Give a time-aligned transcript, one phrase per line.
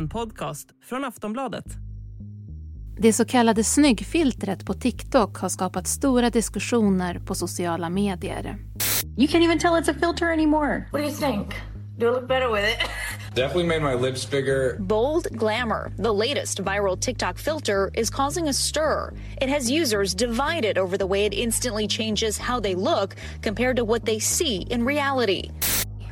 [0.00, 1.64] En podcast från Aftonbladet.
[2.98, 8.56] Det så kallade snyggfiltret på TikTok har skapat stora diskussioner på sociala medier.
[9.16, 10.88] You can't even tell it's a filter anymore.
[10.92, 11.54] What do you think?
[11.98, 12.90] Do I look better with it?
[13.34, 14.76] Definitely made my lips bigger.
[14.78, 19.12] Bold Glamour, the latest viral TikTok filter, is causing a stir.
[19.42, 23.84] It has users divided over the way it instantly changes how they look compared to
[23.84, 25.50] what they see in reality.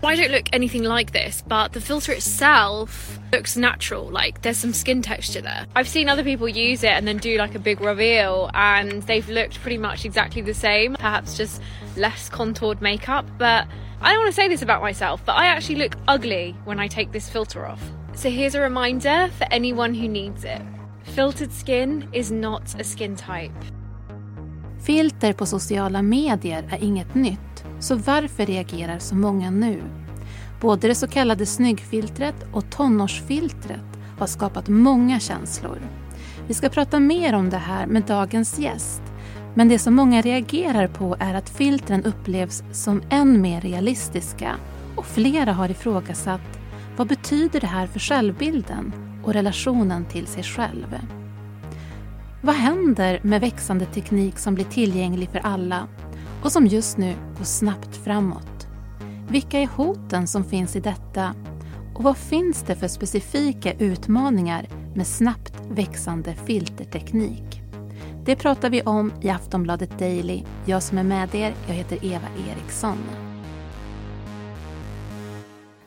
[0.02, 4.10] I don't look anything like this, but the filter itself looks natural.
[4.10, 5.66] Like there's some skin texture there.
[5.74, 9.28] I've seen other people use it and then do like a big reveal, and they've
[9.28, 11.60] looked pretty much exactly the same, perhaps just
[11.96, 13.26] less contoured makeup.
[13.38, 13.66] But
[14.00, 16.88] I don't want to say this about myself, but I actually look ugly when I
[16.88, 17.82] take this filter off.
[18.14, 20.62] So here's a reminder for anyone who needs it
[21.08, 23.64] filtered skin is not a skin type.
[24.80, 27.47] Filter på sociala medier är inget nytt,
[27.80, 29.82] så varför reagerar så många nu?
[30.60, 35.78] Både det så kallade snyggfiltret och tonårsfiltret har skapat många känslor.
[36.46, 39.02] Vi ska prata mer om det här med dagens gäst.
[39.54, 44.54] Men det som många reagerar på är att filtren upplevs som än mer realistiska
[44.96, 46.58] och flera har ifrågasatt
[46.96, 48.92] vad betyder det här för självbilden
[49.24, 50.98] och relationen till sig själv?
[52.42, 55.88] Vad händer med växande teknik som blir tillgänglig för alla
[56.42, 58.66] och som just nu går snabbt framåt?
[59.28, 61.34] Vilka är hoten som finns i detta?
[61.94, 67.62] Och vad finns det för specifika utmaningar med snabbt växande filterteknik?
[68.24, 70.42] Det pratar vi om i Aftonbladet Daily.
[70.66, 72.98] Jag som är med er, jag heter Eva Eriksson.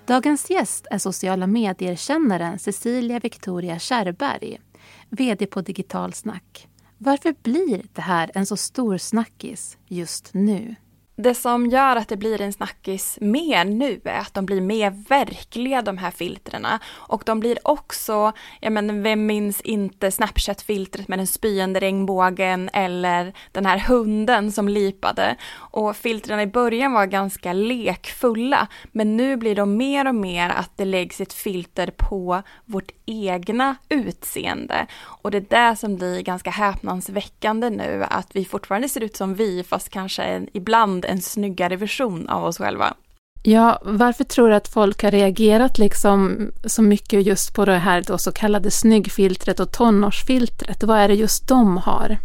[0.06, 4.58] Dagens gäst är sociala medier-kännaren Cecilia Victoria Kärrberg,
[5.10, 6.68] VD på Digitalsnack.
[7.04, 10.76] Varför blir det här en så stor snackis just nu?
[11.16, 14.90] Det som gör att det blir en snackis mer nu är att de blir mer
[15.10, 16.80] verkliga de här filtrerna.
[16.90, 23.34] Och de blir också, jag menar vem minns inte Snapchat-filtret med den spyende regnbågen eller
[23.52, 25.36] den här hunden som lipade.
[25.54, 30.72] Och filtrerna i början var ganska lekfulla men nu blir de mer och mer att
[30.76, 34.86] det läggs ett filter på vårt egna utseende.
[35.02, 39.36] Och det är det som blir ganska häpnadsväckande nu att vi fortfarande ser ut som
[39.36, 42.94] vi fast kanske ibland en snyggare version av oss själva.
[43.44, 48.04] Ja, varför tror du att folk har reagerat liksom så mycket just på det här
[48.08, 50.84] då så kallade snyggfiltret och tonårsfiltret?
[50.84, 52.18] Vad är det just de har?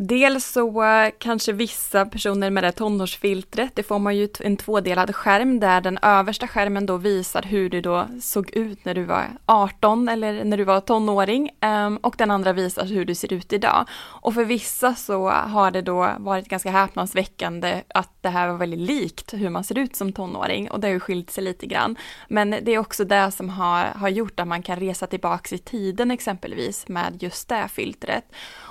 [0.00, 5.14] Dels så eh, kanske vissa personer med det tonårsfiltret, det får man ju en tvådelad
[5.14, 9.26] skärm där den översta skärmen då visar hur du då såg ut när du var
[9.46, 13.52] 18 eller när du var tonåring ehm, och den andra visar hur du ser ut
[13.52, 13.84] idag.
[13.94, 18.80] Och för vissa så har det då varit ganska häpnadsväckande att det här var väldigt
[18.80, 21.96] likt hur man ser ut som tonåring och det har ju skilt sig lite grann.
[22.28, 25.58] Men det är också det som har, har gjort att man kan resa tillbaks i
[25.58, 28.24] tiden exempelvis med just det filtret.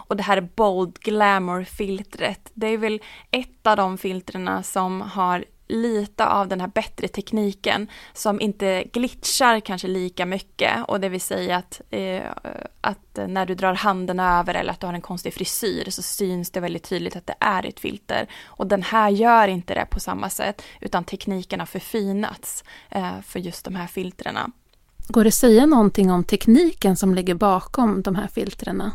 [0.08, 3.02] Och det här Bold Glamour-filtret, det är väl
[3.32, 9.60] ett av de filtrerna som har lite av den här bättre tekniken som inte glitchar
[9.60, 12.22] kanske lika mycket och det vill säga att, eh,
[12.82, 16.52] att när du drar handen över eller att du har en konstig frisyr så syns
[16.52, 18.28] det väldigt tydligt att det är ett filter.
[18.46, 23.40] Och den här gör inte det på samma sätt utan tekniken har förfinats eh, för
[23.40, 24.52] just de här filtrerna.
[25.08, 28.92] Går det att säga någonting om tekniken som ligger bakom de här filtrerna?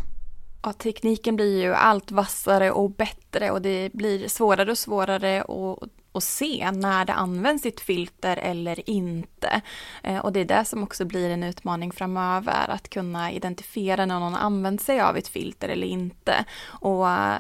[0.62, 5.88] Ja, tekniken blir ju allt vassare och bättre och det blir svårare och svårare att,
[6.12, 9.62] att se när det används ett filter eller inte.
[10.02, 14.20] Eh, och det är det som också blir en utmaning framöver, att kunna identifiera när
[14.20, 16.44] någon använt sig av ett filter eller inte.
[16.64, 17.38] Och eh,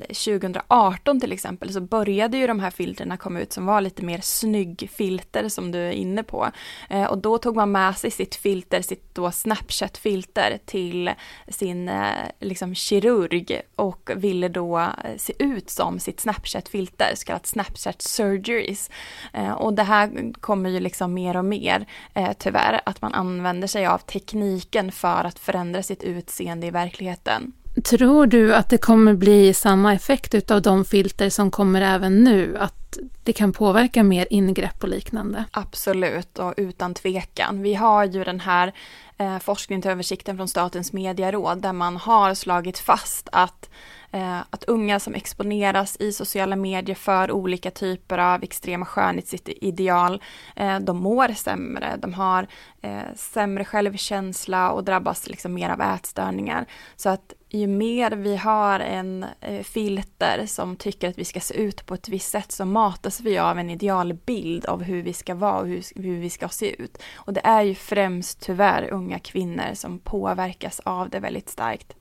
[0.00, 4.20] 2018 till exempel så började ju de här filtrerna komma ut som var lite mer
[4.20, 6.50] snyggfilter som du är inne på.
[6.90, 11.10] Eh, och då tog man med sig sitt filter, sitt då Snapchat-filter till
[11.48, 17.46] sin eh, liksom kirurg och ville då eh, se ut som sitt Snapchat-filter, så kallat
[17.46, 18.90] Snapchat surgeries.
[19.32, 23.68] Eh, och det här kommer ju liksom mer och mer eh, tyvärr, att man använder
[23.68, 27.52] sig av tekniken för att förändra sitt utseende i verkligheten.
[27.84, 32.56] Tror du att det kommer bli samma effekt av de filter som kommer även nu?
[32.58, 35.44] Att det kan påverka mer ingrepp och liknande?
[35.50, 37.62] Absolut och utan tvekan.
[37.62, 38.72] Vi har ju den här
[39.18, 43.70] eh, forskningsöversikten från Statens medieråd där man har slagit fast att
[44.10, 50.22] eh, att unga som exponeras i sociala medier för olika typer av extrema skönhetsideal,
[50.56, 52.46] eh, de mår sämre, de har
[52.80, 56.66] eh, sämre självkänsla och drabbas liksom mer av ätstörningar.
[56.96, 61.54] Så att ju mer vi har en eh, filter som tycker att vi ska se
[61.54, 65.34] ut på ett visst sätt så matas vi av en idealbild av hur vi ska
[65.34, 67.02] vara och hur, hur vi ska se ut.
[67.14, 71.96] Och det är ju främst tyvärr unga kvinnor som påverkas av det väldigt starkt.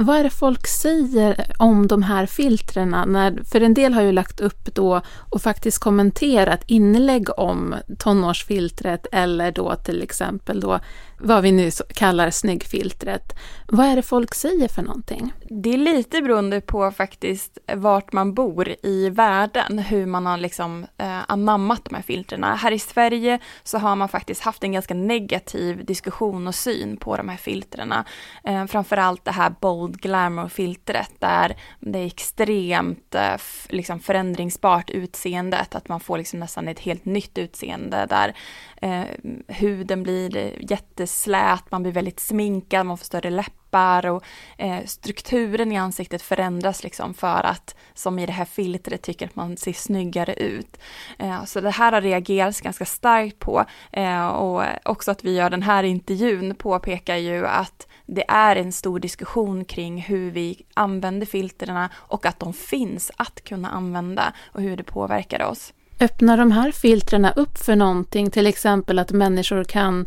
[0.00, 3.04] Vad är det folk säger om de här filtrerna?
[3.04, 5.00] När, för en del har ju lagt upp då
[5.30, 10.80] och faktiskt kommenterat inlägg om tonårsfiltret eller då till exempel då
[11.20, 13.38] vad vi nu kallar snyggfiltret.
[13.68, 15.32] Vad är det folk säger för någonting?
[15.50, 20.86] Det är lite beroende på faktiskt vart man bor i världen, hur man har liksom
[20.98, 22.54] eh, anammat de här filtrerna.
[22.54, 27.16] Här i Sverige så har man faktiskt haft en ganska negativ diskussion och syn på
[27.16, 28.04] de här filtrerna.
[28.44, 33.36] Eh, framförallt det här bold glamour-filtret där det är extremt eh,
[33.68, 38.34] liksom förändringsbart utseendet, att man får liksom nästan ett helt nytt utseende där
[38.82, 39.04] eh,
[39.48, 44.24] huden blir jätteslät, man blir väldigt sminkad, man får större läppar och
[44.56, 49.36] eh, strukturen i ansiktet förändras liksom för att, som i det här filtret, tycker att
[49.36, 50.76] man ser snyggare ut.
[51.18, 55.50] Eh, så det här har reagerats ganska starkt på eh, och också att vi gör
[55.50, 61.26] den här intervjun påpekar ju att det är en stor diskussion kring hur vi använder
[61.26, 65.72] filtrerna och att de finns att kunna använda och hur det påverkar oss.
[66.00, 70.06] Öppnar de här filtrerna upp för någonting, till exempel att människor kan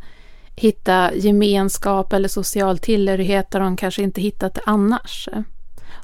[0.61, 5.29] hitta gemenskap eller social tillhörighet där de kanske inte hittat det annars?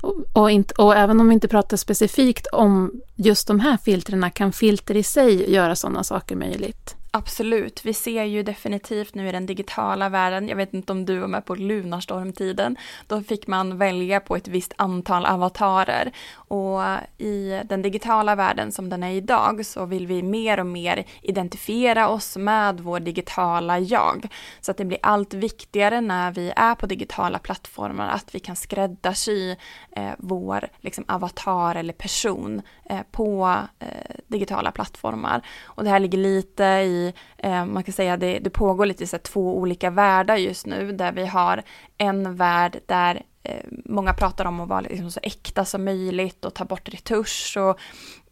[0.01, 4.30] Och, och, inte, och, även om vi inte pratar specifikt om just de här filtrerna
[4.30, 6.95] kan filter i sig göra sådana saker möjligt.
[7.18, 11.19] Absolut, vi ser ju definitivt nu i den digitala världen, jag vet inte om du
[11.19, 12.78] var med på Lunarstormtiden,
[13.08, 16.12] då fick man välja på ett visst antal avatarer.
[16.34, 16.81] Och
[17.18, 22.10] i den digitala världen som den är idag så vill vi mer och mer identifiera
[22.10, 24.28] oss med vår digitala jag.
[24.62, 28.56] Så att det blir allt viktigare när vi är på digitala plattformar att vi kan
[28.56, 29.56] skräddarsy
[29.92, 35.42] eh, vår liksom, avatar eller person eh, på eh, digitala plattformar.
[35.63, 37.06] Och det här ligger lite i
[37.38, 40.92] eh, man kan säga det, det pågår lite så här två olika världar just nu
[40.92, 41.63] där vi har
[41.98, 46.54] en värld där eh, många pratar om att vara liksom så äkta som möjligt och
[46.54, 47.80] ta bort retusch och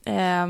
[0.10, 0.48] eh,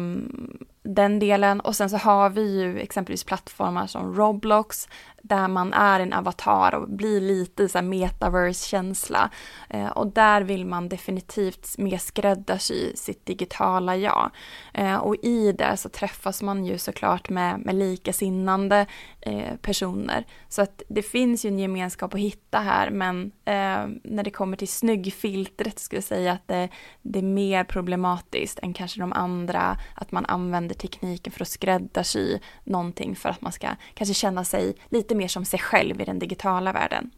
[0.83, 1.59] den delen.
[1.59, 4.87] Och sen så har vi ju exempelvis plattformar som Roblox
[5.27, 9.29] där man är en avatar och blir lite så här metaverse-känsla.
[9.69, 14.31] Eh, och där vill man definitivt mer skräddarsy sitt digitala jag.
[14.73, 18.85] Eh, och i det så träffas man ju såklart med, med likasinnande
[19.21, 20.25] eh, personer.
[20.49, 24.57] Så att det finns ju en gemenskap att hitta här men eh, när det kommer
[24.57, 26.69] till snyggfiltret skulle jag säga att det,
[27.01, 32.39] det är mer problematiskt än kanske de andra, att man använder tekniken för att skräddarsy
[32.63, 36.19] någonting för att man ska kanske känna sig lite mer som sig själv i den
[36.19, 37.11] digitala världen.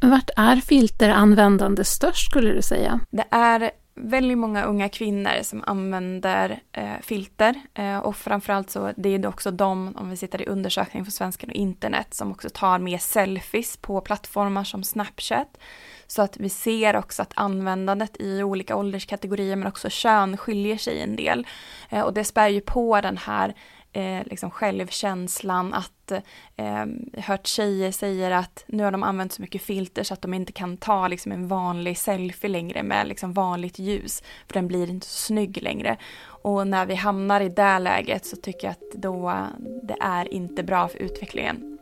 [0.00, 3.00] Vart är filteranvändande störst skulle du säga?
[3.10, 9.08] Det är väldigt många unga kvinnor som använder eh, filter eh, och framförallt så det
[9.08, 12.48] är det också de, om vi sitter i undersökning för svenskan och internet, som också
[12.50, 15.58] tar mer selfies på plattformar som Snapchat.
[16.06, 21.00] Så att vi ser också att användandet i olika ålderskategorier men också kön skiljer sig
[21.00, 21.46] en del.
[21.90, 23.54] Eh, och det spär ju på den här
[23.94, 26.12] eh, liksom självkänslan att
[26.56, 26.86] eh,
[27.22, 30.52] hört tjejer säga att nu har de använt så mycket filter så att de inte
[30.52, 35.06] kan ta liksom en vanlig selfie längre med liksom vanligt ljus för den blir inte
[35.06, 35.96] så snygg längre.
[36.26, 39.34] Och när vi hamnar i det läget så tycker jag att då
[39.82, 41.78] det är inte bra för utvecklingen.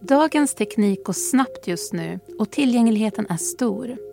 [0.00, 4.11] Dagens teknik går snabbt just nu och tillgängligheten är stor.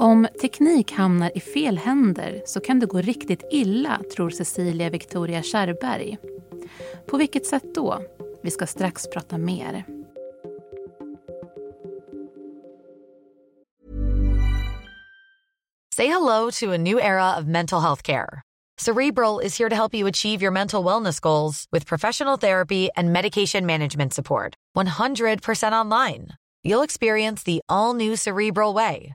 [0.00, 5.42] Om teknik hamnar i fel händer så kan det gå riktigt illa, tror Cecilia Victoria
[5.42, 6.18] Kärrberg.
[7.06, 8.02] På vilket sätt då?
[8.42, 9.84] Vi ska strax prata mer.
[15.96, 18.42] Say hello to a new era of mental health care.
[18.80, 23.12] Cerebral is here to help you achieve your mental wellness goals with professional therapy and
[23.12, 24.54] medication management support.
[24.76, 26.28] 100% online.
[26.64, 29.14] You'll experience the all new Cerebral Way,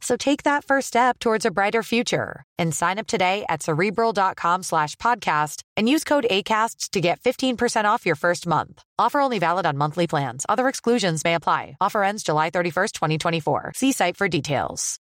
[0.00, 4.62] So take that first step towards a brighter future and sign up today at cerebral.com
[4.62, 8.82] slash podcast and use code ACasts to get 15% off your first month.
[8.98, 10.46] Offer only valid on monthly plans.
[10.48, 11.76] Other exclusions may apply.
[11.80, 13.72] Offer ends July 31st, 2024.
[13.74, 14.96] See site for details.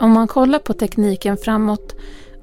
[0.00, 1.94] Om man kollar på tekniken framåt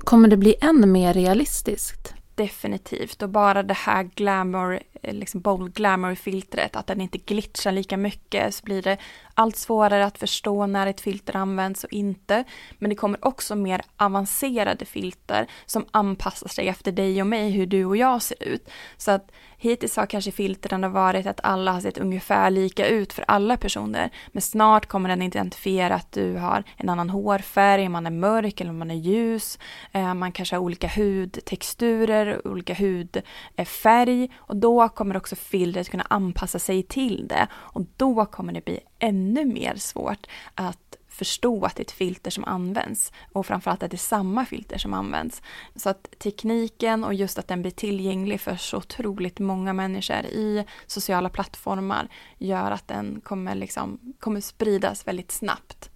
[0.08, 2.14] Kommer det bli än mer realistiskt?
[2.36, 7.98] Definitivt och bara det här glamour, Eh, liksom bold glamour-filtret, att den inte glitchar lika
[7.98, 8.98] mycket så blir det
[9.34, 12.44] allt svårare att förstå när ett filter används och inte.
[12.78, 17.66] Men det kommer också mer avancerade filter som anpassar sig efter dig och mig, hur
[17.66, 18.70] du och jag ser ut.
[18.98, 23.26] Så att hittills har kanske filtren varit att alla har sett ungefär lika ut för
[23.28, 24.10] alla personer.
[24.32, 28.62] Men snart kommer den identifiera att du har en annan hårfärg, om man är mörk
[28.62, 29.60] eller om man är ljus.
[29.92, 36.60] Eh, man kanske har olika hudtexturer, olika hudfärg och då kommer också filtret kunna anpassa
[36.60, 41.82] sig till det och då kommer det bli ännu mer svårt att förstå att det
[41.82, 45.42] är ett filter som används och framförallt att det är samma filter som används.
[45.76, 50.66] Så att tekniken och just att den blir tillgänglig för så otroligt många människor i
[50.88, 55.90] sociala plattformar gör att den kommer, liksom, kommer spridas väldigt snabbt.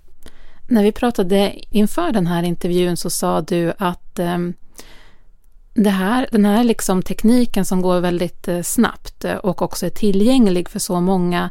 [0.70, 4.54] När vi pratade inför den här intervjun så sa du att um
[5.74, 9.90] det här, den här liksom tekniken som går väldigt eh, snabbt eh, och också är
[9.90, 11.50] tillgänglig för så många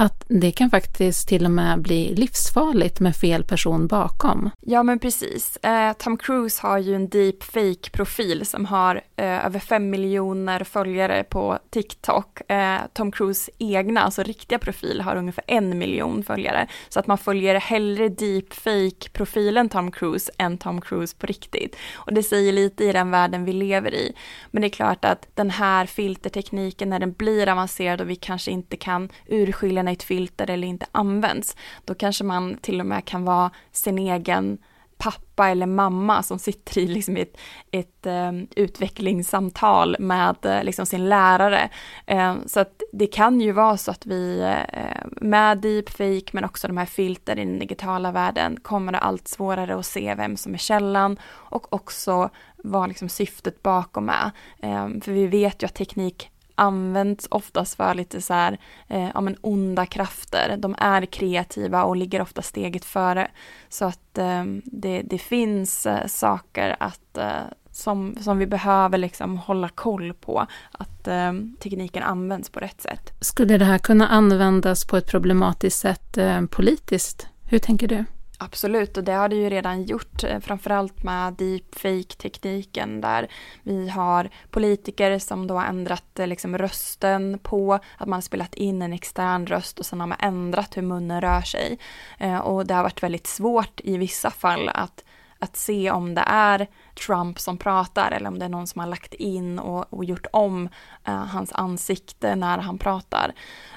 [0.00, 4.50] att det kan faktiskt till och med bli livsfarligt med fel person bakom.
[4.60, 5.56] Ja men precis.
[5.56, 11.58] Eh, Tom Cruise har ju en deepfake-profil som har eh, över fem miljoner följare på
[11.70, 12.50] TikTok.
[12.50, 16.66] Eh, Tom Cruise egna, alltså riktiga profil, har ungefär en miljon följare.
[16.88, 21.76] Så att man följer hellre deepfake-profilen Tom Cruise än Tom Cruise på riktigt.
[21.94, 24.12] Och det säger lite i den världen vi lever i.
[24.50, 28.50] Men det är klart att den här filtertekniken, när den blir avancerad och vi kanske
[28.50, 33.04] inte kan urskilja när ett filter eller inte används, då kanske man till och med
[33.04, 34.58] kan vara sin egen
[34.98, 37.36] pappa eller mamma som sitter i liksom ett,
[37.70, 41.70] ett um, utvecklingssamtal med uh, liksom sin lärare.
[42.10, 46.66] Uh, så att det kan ju vara så att vi uh, med deepfake men också
[46.66, 50.54] de här filter i den digitala världen kommer det allt svårare att se vem som
[50.54, 54.30] är källan och också vad liksom syftet bakom är.
[54.62, 59.20] Um, för vi vet ju att teknik används oftast för lite så här, eh, ja
[59.20, 60.56] men onda krafter.
[60.58, 63.28] De är kreativa och ligger ofta steget före.
[63.68, 67.32] Så att eh, det, det finns eh, saker att eh,
[67.72, 73.12] som, som vi behöver liksom hålla koll på, att eh, tekniken används på rätt sätt.
[73.20, 77.26] Skulle det här kunna användas på ett problematiskt sätt eh, politiskt?
[77.44, 78.04] Hur tänker du?
[78.40, 83.28] Absolut, och det har det ju redan gjort, eh, framförallt med deepfake-tekniken där
[83.62, 88.54] vi har politiker som då har ändrat eh, liksom rösten på att man har spelat
[88.54, 91.78] in en extern röst och sen har man ändrat hur munnen rör sig.
[92.18, 95.04] Eh, och det har varit väldigt svårt i vissa fall att
[95.38, 96.66] att se om det är
[97.06, 100.26] Trump som pratar eller om det är någon som har lagt in och, och gjort
[100.32, 100.68] om
[101.08, 103.34] uh, hans ansikte när han pratar.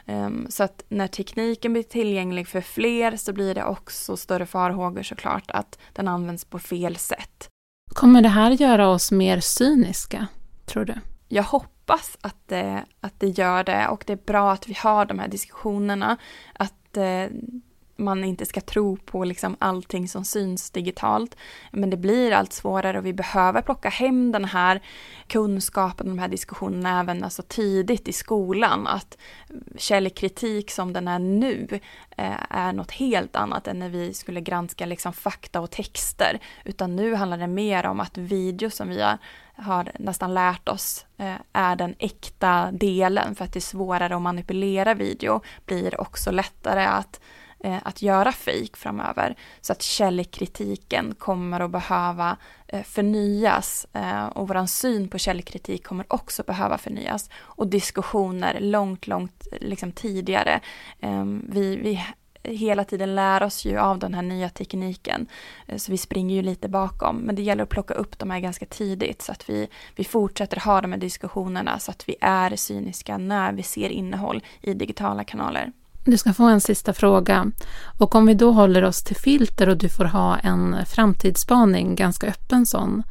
[0.08, 5.03] Um, så att när tekniken blir tillgänglig för fler så blir det också större farhågor
[5.03, 7.48] såklart att den används på fel sätt.
[7.94, 10.27] Kommer det här göra oss mer cyniska,
[10.65, 10.94] tror du?
[11.27, 15.06] Jag hoppas att det, att det gör det och det är bra att vi har
[15.06, 16.18] de här diskussionerna.
[16.53, 17.25] Att eh,
[18.03, 21.36] man inte ska tro på liksom allting som syns digitalt.
[21.72, 24.81] Men det blir allt svårare och vi behöver plocka hem den här
[25.27, 28.88] kunskapen, de här diskussionerna även alltså tidigt i skolan.
[28.88, 29.17] Att
[29.77, 31.79] källkritik som den är nu
[32.17, 36.39] eh, är något helt annat än när vi skulle granska liksom fakta och texter.
[36.65, 39.17] Utan nu handlar det mer om att video som vi har
[39.62, 44.22] har nästan lärt oss eh, är den äkta delen för att det är svårare att
[44.22, 47.22] manipulera video blir också lättare att eh,
[47.63, 49.36] Eh, att göra fejk framöver.
[49.62, 52.38] Så att källkritiken kommer att behöva
[52.68, 57.30] eh, förnyas eh, och vår syn på källkritik kommer också behöva förnyas.
[57.38, 60.60] Och diskussioner långt, långt liksom tidigare.
[61.00, 62.06] Ehm, vi, vi
[62.44, 65.27] hela tiden lär oss ju av den här nya tekniken.
[65.68, 67.18] Eh, så vi springer ju lite bakom.
[67.18, 70.58] Men det gäller att plocka upp de här ganska tidigt så att vi, vi fortsätter
[70.58, 75.24] ha de här diskussionerna så att vi är cyniska när vi ser innehåll i digitala
[75.24, 75.72] kanaler.
[76.05, 77.51] Du ska få en sista fråga.
[77.98, 82.27] Och om vi då håller oss till filter och du får ha en framtidsspaning, ganska
[82.27, 83.03] öppen sån.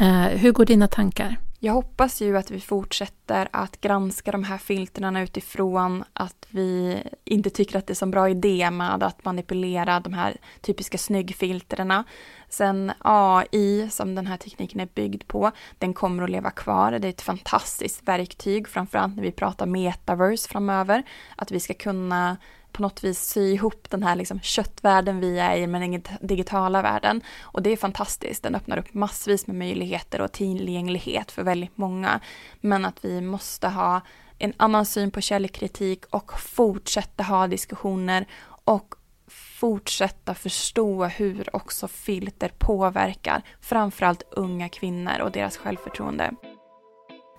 [0.00, 1.38] Eh, hur går dina tankar?
[1.64, 7.50] Jag hoppas ju att vi fortsätter att granska de här filtrarna utifrån att vi inte
[7.50, 12.04] tycker att det är så bra idé med att manipulera de här typiska snyggfiltrena.
[12.48, 16.92] Sen AI, som den här tekniken är byggd på, den kommer att leva kvar.
[16.92, 21.02] Det är ett fantastiskt verktyg, framförallt när vi pratar metaverse framöver.
[21.36, 22.36] Att vi ska kunna
[22.74, 26.82] på något vis sy ihop den här liksom köttvärlden vi är i med den digitala
[26.82, 27.22] världen.
[27.40, 32.20] Och det är fantastiskt, den öppnar upp massvis med möjligheter och tillgänglighet för väldigt många.
[32.60, 34.00] Men att vi måste ha
[34.38, 38.26] en annan syn på källkritik och fortsätta ha diskussioner
[38.64, 38.94] och
[39.28, 46.30] fortsätta förstå hur också filter påverkar framförallt unga kvinnor och deras självförtroende.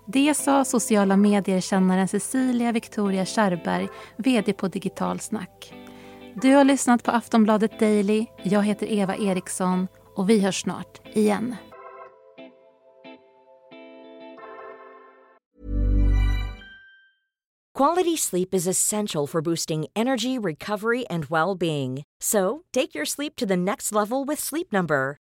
[0.08, 5.74] Det sa sociala mediekännaren Cecilia Victoria Kärrberg, VD på Digitalsnack.
[6.34, 8.26] Du har lyssnat på Aftonbladet Daily.
[8.42, 11.56] Jag heter Eva Eriksson och vi hörs snart igen.
[17.78, 22.02] Quality sleep is essential for boosting energy, recovery, and well-being.
[22.22, 25.18] So, take your sleep to the next level with Sleep Number.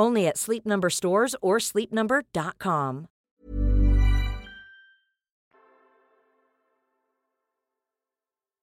[0.00, 3.06] Only at Sleep Number stores or sleepnumber.com.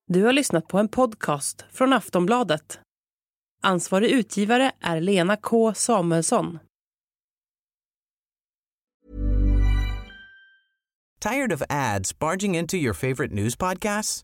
[0.07, 2.79] Du har lyssnat på en podcast från Aftonbladet.
[3.61, 6.59] Ansvarig utgivare är Lena K Samuelsson.
[11.19, 14.23] Tired of ads barging into your favorite news podcasts?